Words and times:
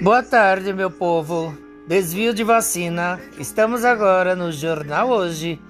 Boa 0.00 0.22
tarde, 0.22 0.72
meu 0.72 0.90
povo. 0.90 1.56
Desvio 1.86 2.34
de 2.34 2.42
vacina. 2.42 3.20
Estamos 3.38 3.84
agora 3.84 4.34
no 4.34 4.50
Jornal 4.50 5.10
Hoje 5.10 5.60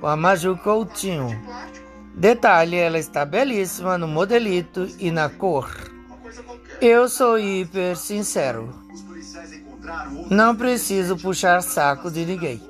com 0.00 0.06
a 0.06 0.16
Maju 0.16 0.56
Coutinho. 0.56 1.28
Detalhe, 2.14 2.76
ela 2.76 2.98
está 2.98 3.24
belíssima 3.24 3.96
no 3.96 4.08
modelito 4.08 4.88
e 4.98 5.10
na 5.10 5.28
cor. 5.28 5.70
Eu 6.80 7.08
sou 7.08 7.38
hiper 7.38 7.96
sincero. 7.96 8.74
Não 10.30 10.56
preciso 10.56 11.16
puxar 11.16 11.62
saco 11.62 12.10
de 12.10 12.24
ninguém. 12.24 12.62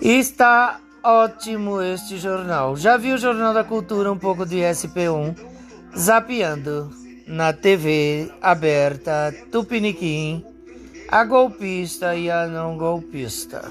Está 0.00 0.80
ótimo 1.02 1.80
este 1.80 2.18
jornal. 2.18 2.76
Já 2.76 2.96
vi 2.96 3.12
o 3.12 3.18
Jornal 3.18 3.54
da 3.54 3.62
Cultura 3.62 4.10
um 4.10 4.18
pouco 4.18 4.44
de 4.44 4.56
SP1 4.56 5.36
zapeando 5.96 7.03
na 7.26 7.52
TV 7.52 8.30
aberta 8.40 9.34
Tupiniquim, 9.50 10.44
a 11.08 11.24
golpista 11.24 12.14
e 12.14 12.30
a 12.30 12.46
não 12.46 12.76
golpista. 12.76 13.70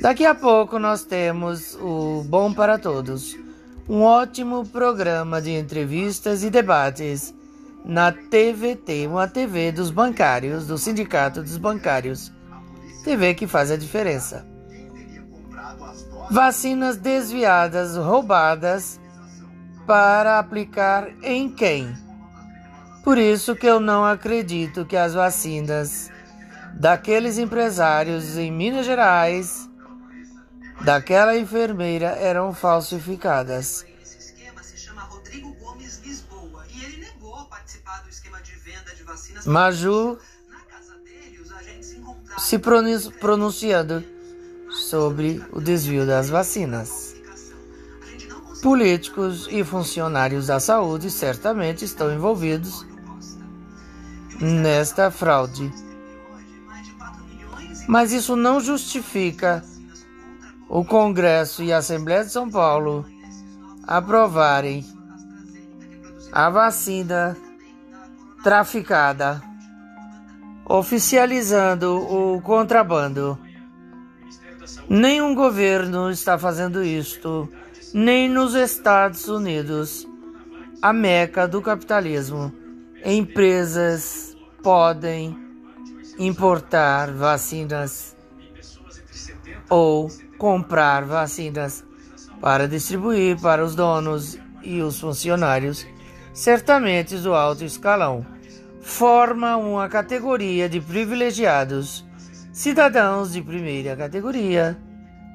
Daqui 0.00 0.26
a 0.26 0.34
pouco 0.34 0.78
nós 0.78 1.04
temos 1.04 1.74
o 1.80 2.24
Bom 2.28 2.52
para 2.52 2.78
Todos, 2.78 3.36
um 3.88 4.02
ótimo 4.02 4.66
programa 4.66 5.40
de 5.40 5.52
entrevistas 5.52 6.42
e 6.42 6.50
debates 6.50 7.34
na 7.84 8.12
TVT, 8.12 9.06
uma 9.06 9.28
TV 9.28 9.70
dos 9.70 9.90
bancários, 9.90 10.66
do 10.66 10.78
Sindicato 10.78 11.42
dos 11.42 11.58
Bancários. 11.58 12.32
TV 13.04 13.34
que 13.34 13.46
faz 13.46 13.70
a 13.70 13.76
diferença. 13.76 14.46
Vacinas 16.30 16.96
desviadas, 16.96 17.96
roubadas 17.96 18.98
para 19.86 20.38
aplicar 20.38 21.08
em 21.22 21.50
quem? 21.50 22.03
Por 23.04 23.18
isso 23.18 23.54
que 23.54 23.66
eu 23.66 23.78
não 23.78 24.02
acredito 24.02 24.86
que 24.86 24.96
as 24.96 25.12
vacinas 25.12 26.10
daqueles 26.72 27.36
empresários 27.36 28.38
em 28.38 28.50
Minas 28.50 28.86
Gerais, 28.86 29.68
daquela 30.80 31.36
enfermeira, 31.36 32.06
eram 32.06 32.54
falsificadas. 32.54 33.84
Maju 39.44 40.18
se 42.38 42.58
pronunciando 43.20 44.02
sobre 44.70 45.44
o 45.52 45.60
desvio 45.60 46.06
das 46.06 46.30
vacinas. 46.30 47.14
Políticos 48.62 49.46
e 49.50 49.62
funcionários 49.62 50.46
da 50.46 50.58
saúde 50.58 51.10
certamente 51.10 51.84
estão 51.84 52.10
envolvidos 52.10 52.86
nesta 54.40 55.10
fraude. 55.10 55.72
Mas 57.86 58.12
isso 58.12 58.34
não 58.36 58.60
justifica 58.60 59.62
o 60.68 60.84
Congresso 60.84 61.62
e 61.62 61.72
a 61.72 61.78
Assembleia 61.78 62.24
de 62.24 62.30
São 62.30 62.50
Paulo 62.50 63.04
aprovarem 63.86 64.84
a 66.32 66.48
vacina 66.48 67.36
traficada, 68.42 69.42
oficializando 70.64 71.96
o 71.96 72.40
contrabando. 72.40 73.38
Nenhum 74.88 75.34
governo 75.34 76.10
está 76.10 76.38
fazendo 76.38 76.82
isto, 76.82 77.48
nem 77.92 78.28
nos 78.28 78.54
Estados 78.54 79.28
Unidos, 79.28 80.08
a 80.80 80.92
meca 80.92 81.46
do 81.46 81.60
capitalismo 81.62 82.52
empresas 83.04 84.23
podem 84.64 85.38
importar 86.18 87.12
vacinas 87.12 88.16
ou 89.68 90.10
comprar 90.38 91.04
vacinas 91.04 91.84
para 92.40 92.66
distribuir 92.66 93.38
para 93.38 93.62
os 93.62 93.74
donos 93.74 94.38
e 94.62 94.80
os 94.80 94.98
funcionários, 94.98 95.86
certamente 96.32 97.16
do 97.16 97.34
alto 97.34 97.62
escalão. 97.62 98.24
Forma 98.80 99.54
uma 99.56 99.86
categoria 99.86 100.66
de 100.66 100.80
privilegiados, 100.80 102.02
cidadãos 102.50 103.34
de 103.34 103.42
primeira 103.42 103.94
categoria 103.94 104.78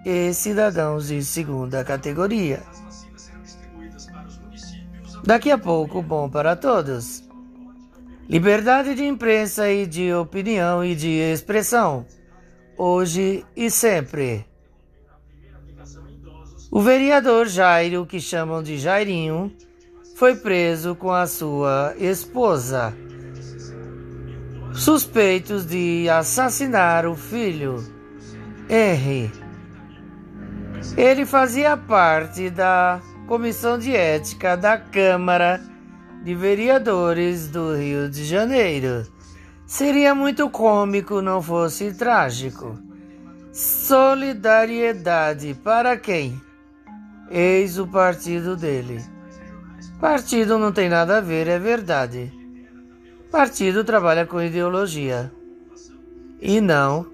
e 0.04 0.34
cidadãos 0.34 1.08
de 1.10 1.24
segunda 1.24 1.84
categoria. 1.84 2.64
Daqui 5.24 5.52
a 5.52 5.58
pouco, 5.58 6.02
bom 6.02 6.28
para 6.28 6.56
todos. 6.56 7.19
Liberdade 8.30 8.94
de 8.94 9.04
imprensa 9.04 9.72
e 9.72 9.88
de 9.88 10.14
opinião 10.14 10.86
e 10.86 10.94
de 10.94 11.10
expressão, 11.10 12.06
hoje 12.78 13.44
e 13.58 13.72
sempre. 13.72 14.46
O 16.70 16.80
vereador 16.80 17.48
Jairo, 17.48 18.06
que 18.06 18.22
chamam 18.22 18.62
de 18.62 18.78
Jairinho, 18.78 19.52
foi 20.16 20.36
preso 20.36 20.94
com 20.94 21.12
a 21.12 21.26
sua 21.26 21.96
esposa, 21.98 22.96
suspeitos 24.76 25.66
de 25.66 26.08
assassinar 26.08 27.08
o 27.08 27.16
filho, 27.16 27.84
R. 28.70 29.32
Ele 30.96 31.26
fazia 31.26 31.76
parte 31.76 32.52
da 32.52 33.02
comissão 33.26 33.80
de 33.80 33.96
ética 33.96 34.56
da 34.56 34.78
Câmara 34.78 35.69
de 36.24 36.36
vereadores 36.36 37.48
do 37.48 37.76
Rio 37.76 38.10
de 38.10 38.26
Janeiro. 38.26 39.06
Seria 39.66 40.16
muito 40.16 40.50
cômico 40.50 41.22
não 41.22 41.42
fosse 41.42 41.94
trágico. 41.94 42.78
Solidariedade 43.52 45.54
para 45.64 45.98
quem? 45.98 46.42
Eis 47.30 47.78
o 47.78 47.88
partido 47.88 48.56
dele. 48.56 49.04
Partido 50.00 50.58
não 50.58 50.72
tem 50.72 50.90
nada 50.90 51.18
a 51.18 51.22
ver, 51.22 51.48
é 51.48 51.60
verdade. 51.60 52.34
Partido 53.32 53.84
trabalha 53.84 54.26
com 54.26 54.42
ideologia 54.42 55.32
e 56.42 56.60
não 56.60 57.06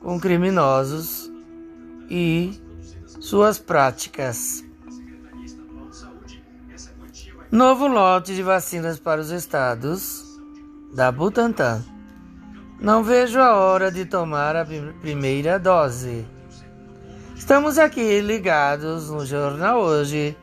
com 0.00 0.18
criminosos 0.18 1.30
e 2.10 2.52
suas 3.20 3.58
práticas. 3.58 4.64
Novo 7.52 7.88
lote 7.88 8.32
de 8.32 8.44
vacinas 8.44 9.00
para 9.00 9.20
os 9.20 9.30
estados 9.30 10.38
da 10.94 11.10
Butantan. 11.10 11.84
Não 12.78 13.02
vejo 13.02 13.40
a 13.40 13.56
hora 13.56 13.90
de 13.90 14.04
tomar 14.04 14.54
a 14.54 14.64
primeira 14.64 15.58
dose. 15.58 16.24
Estamos 17.34 17.76
aqui 17.76 18.20
ligados 18.20 19.10
no 19.10 19.26
Jornal 19.26 19.80
Hoje 19.80 20.36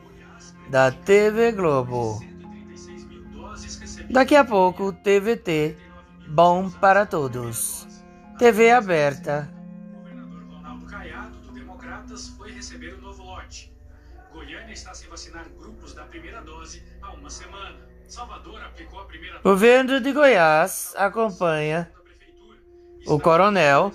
da 0.68 0.92
TV 0.92 1.50
Globo. 1.52 2.22
Daqui 4.10 4.36
a 4.36 4.44
pouco, 4.44 4.92
TVT, 4.92 5.78
bom 6.28 6.68
para 6.68 7.06
todos. 7.06 7.88
TV 8.38 8.70
aberta. 8.70 9.50
O 9.50 9.98
governador 9.98 10.44
Ronaldo 10.50 10.84
Caiado, 10.84 11.38
do 11.38 11.52
Democratas, 11.52 12.28
foi 12.36 12.52
receber 12.52 12.92
o 12.92 13.00
novo 13.00 13.22
lote. 13.22 13.77
Goiânia 14.32 14.72
está 14.72 14.94
sem 14.94 15.08
vacinar 15.08 15.46
grupos 15.58 15.94
da 15.94 16.04
primeira 16.04 16.40
dose 16.42 16.82
há 17.02 17.12
uma 17.12 17.30
semana. 17.30 17.76
Salvador 18.06 18.62
aplicou 18.62 19.00
a 19.00 19.04
primeira 19.04 19.34
dose. 19.34 19.44
Governo 19.44 20.00
de 20.00 20.12
Goiás 20.12 20.94
acompanha 20.96 21.90
o 23.06 23.18
coronel. 23.18 23.92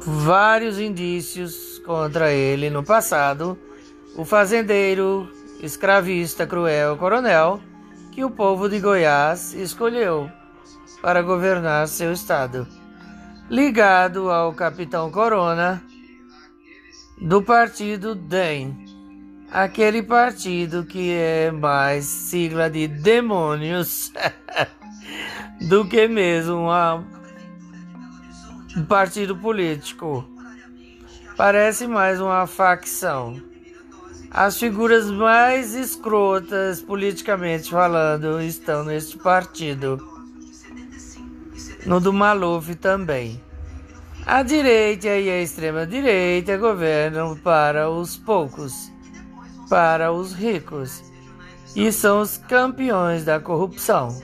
Vários 0.00 0.78
indícios 0.78 1.78
contra 1.80 2.32
ele 2.32 2.70
no 2.70 2.82
passado. 2.84 3.58
O 4.16 4.24
fazendeiro 4.24 5.30
escravista 5.60 6.46
cruel 6.46 6.96
coronel 6.96 7.60
que 8.12 8.24
o 8.24 8.30
povo 8.30 8.68
de 8.68 8.78
Goiás 8.80 9.54
escolheu 9.54 10.30
para 11.02 11.22
governar 11.22 11.88
seu 11.88 12.12
estado. 12.12 12.66
Ligado 13.50 14.30
ao 14.30 14.54
capitão 14.54 15.10
Corona, 15.10 15.82
do 17.24 17.42
partido 17.42 18.14
DEM, 18.14 18.76
aquele 19.50 20.02
partido 20.02 20.84
que 20.84 21.10
é 21.10 21.50
mais 21.50 22.04
sigla 22.04 22.68
de 22.68 22.86
demônios 22.86 24.12
do 25.66 25.86
que 25.86 26.06
mesmo 26.06 26.68
um 28.76 28.84
partido 28.84 29.34
político. 29.34 30.28
Parece 31.34 31.86
mais 31.86 32.20
uma 32.20 32.46
facção. 32.46 33.40
As 34.30 34.58
figuras 34.58 35.10
mais 35.10 35.74
escrotas, 35.74 36.82
politicamente 36.82 37.70
falando, 37.70 38.38
estão 38.42 38.84
neste 38.84 39.16
partido. 39.16 39.96
No 41.86 42.00
do 42.00 42.12
Maluf 42.12 42.74
também. 42.74 43.40
A 44.26 44.42
direita 44.42 45.08
e 45.08 45.28
a 45.28 45.42
extrema-direita 45.42 46.56
governam 46.56 47.36
para 47.36 47.90
os 47.90 48.16
poucos, 48.16 48.90
para 49.68 50.12
os 50.12 50.32
ricos. 50.32 51.04
e 51.76 51.90
são 51.90 52.20
os 52.20 52.38
campeões 52.38 53.24
da 53.24 53.40
corrupção. 53.40 54.16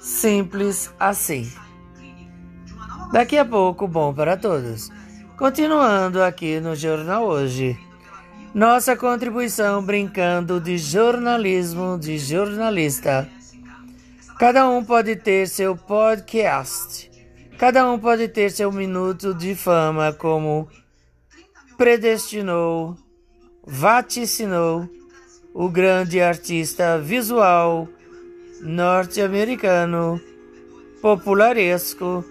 Simples 0.00 0.92
assim. 0.98 1.50
Daqui 3.12 3.36
a 3.36 3.44
pouco, 3.44 3.86
bom 3.86 4.12
para 4.12 4.36
todos. 4.36 4.90
Continuando 5.36 6.22
aqui 6.22 6.58
no 6.58 6.74
Jornal 6.74 7.24
Hoje. 7.26 7.78
Nossa 8.54 8.96
contribuição 8.96 9.82
brincando 9.84 10.58
de 10.60 10.78
jornalismo 10.78 11.98
de 11.98 12.18
jornalista. 12.18 13.28
Cada 14.38 14.68
um 14.68 14.82
pode 14.82 15.14
ter 15.14 15.46
seu 15.46 15.76
podcast. 15.76 17.15
Cada 17.58 17.90
um 17.90 17.98
pode 17.98 18.28
ter 18.28 18.50
seu 18.50 18.70
minuto 18.70 19.32
de 19.32 19.54
fama 19.54 20.12
como 20.12 20.68
predestinou, 21.78 22.94
vaticinou 23.66 24.86
o 25.54 25.66
grande 25.70 26.20
artista 26.20 26.98
visual 26.98 27.88
norte-americano 28.60 30.20
popularesco 31.00 32.22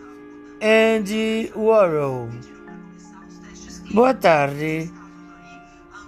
Andy 0.62 1.51
Warhol. 1.56 2.30
Boa 3.92 4.13
tarde. 4.13 4.92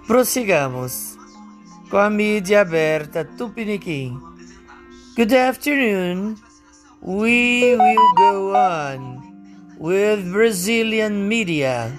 Prossigamos 0.06 1.18
com 1.90 1.96
a 1.96 2.08
mídia 2.08 2.60
aberta 2.60 3.24
Tupiniquim. 3.24 4.16
Good 5.16 5.34
afternoon. 5.34 6.47
We 7.00 7.76
will 7.76 8.14
go 8.16 8.56
on 8.56 9.76
with 9.78 10.32
Brazilian 10.32 11.28
media. 11.28 11.92